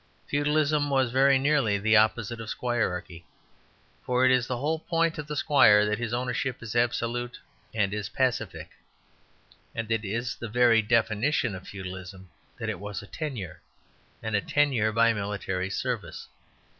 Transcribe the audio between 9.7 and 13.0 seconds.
And it is the very definition of Feudalism that it